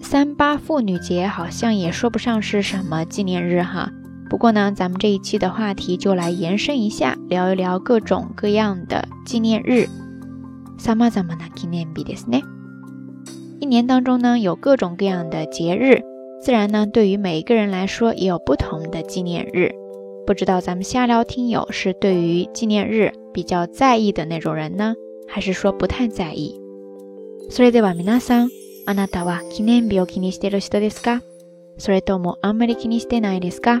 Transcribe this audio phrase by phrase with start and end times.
[0.00, 3.90] 三八妇女节好像也说不上是什么纪念日哈。
[4.28, 9.88] 不过呢，咱们这一期的话题就来延伸一下，聊一聊各种各样的纪念日。
[10.78, 12.42] さまざまな記念日ですね。
[13.58, 16.00] 一年当中呢，有各种各样的节日，
[16.40, 19.72] 自然呢，对于每一个人来说也有不同的纪念日。
[20.26, 24.94] 不知道咱们瞎聊听友是对于纪念日比较在意的那种人呢，
[25.26, 26.54] 还是说不太在意？
[27.50, 28.48] それでは皆さん、
[28.86, 31.20] あなたは記念日を気にしている人ですか？
[31.78, 33.80] それともあんまり気にしてないですか？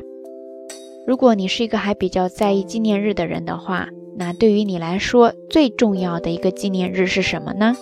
[1.06, 7.76] 如果你是一个还比较在意纪念日的人的话，那对于你来说最重要的一个纪念日是什么呢？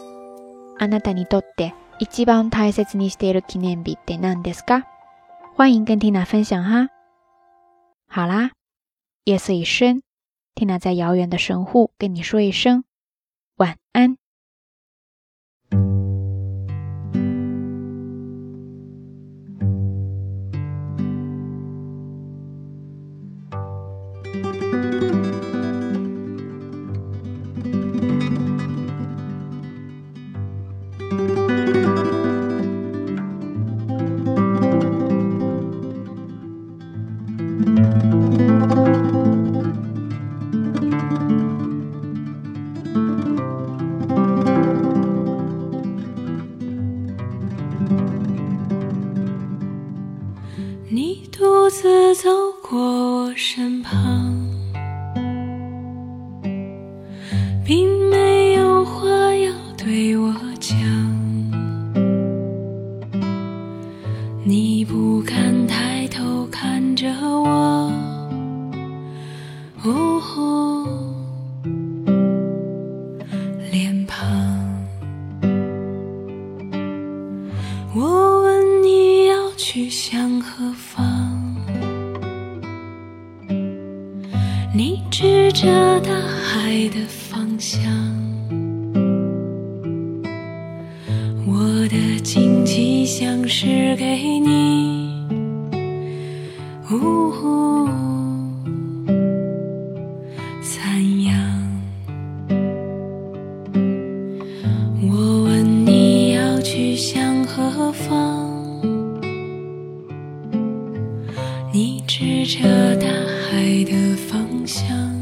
[0.78, 4.84] あなたにとって一番大切にしている記念日って何ですか？
[5.56, 6.88] 欢迎跟 Tina 分享哈。
[8.06, 8.52] 好啦，
[9.24, 10.02] 夜色已深，
[10.54, 12.84] Tina 在遥远的神户跟你说一声
[13.56, 14.16] 晚安。
[73.69, 74.25] 脸庞。
[77.93, 81.03] 我问你要去向何方？
[84.73, 87.81] 你指着大海的方向，
[91.45, 95.03] 我的惊奇像是给你。
[100.63, 101.35] 残阳
[105.01, 108.49] 我问你要去向何方
[111.73, 115.12] 你指着大海的方向。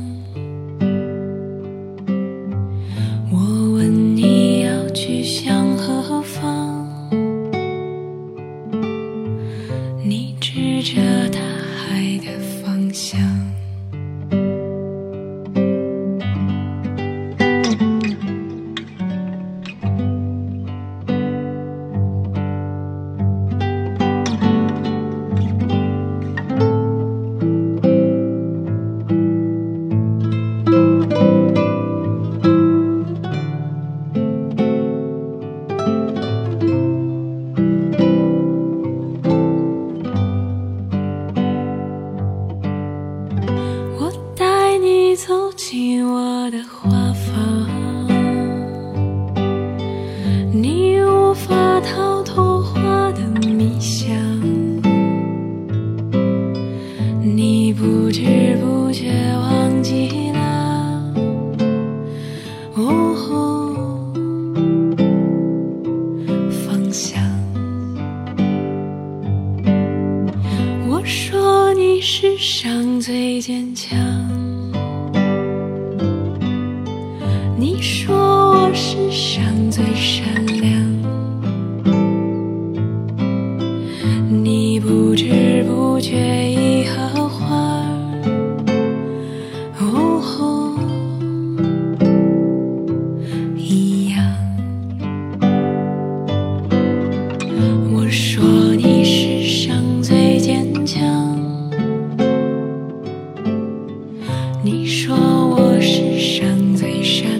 [45.28, 47.11] 走进我的画
[77.82, 80.72] 说我世上最善良，
[84.44, 86.16] 你不知不觉
[86.52, 87.84] 已和花
[89.80, 90.22] 哦
[93.58, 94.24] 一样。
[97.92, 98.44] 我说
[98.76, 101.02] 你世上最坚强，
[104.64, 107.31] 你说我世上最善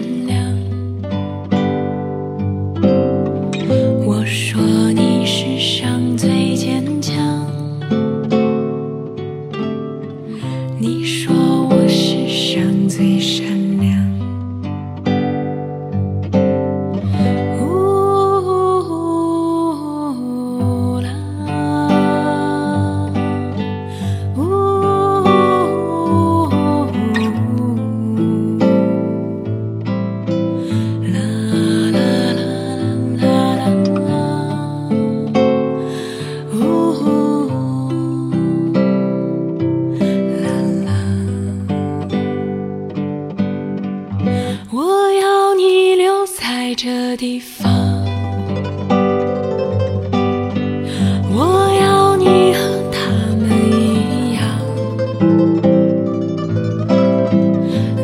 [47.12, 47.70] 的地方，
[51.28, 52.60] 我要你和
[52.90, 53.04] 他
[53.36, 54.42] 们一样。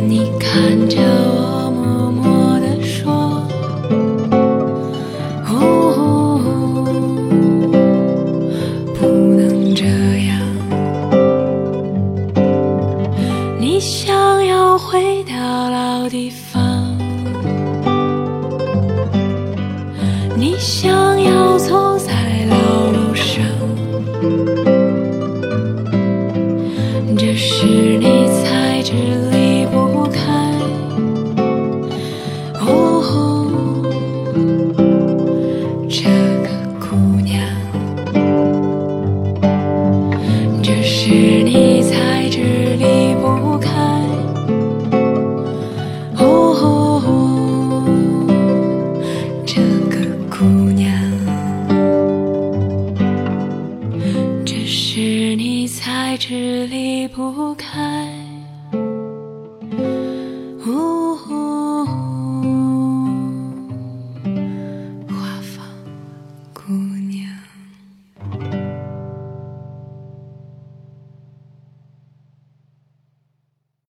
[0.06, 3.40] 你看着我，默默地说
[5.48, 6.84] ：“哦，
[8.94, 9.86] 不能这
[10.26, 10.38] 样。”
[13.58, 16.87] 你想要回到老地方。